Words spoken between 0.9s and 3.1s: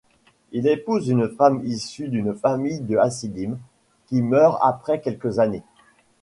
une femme issue d'une famille de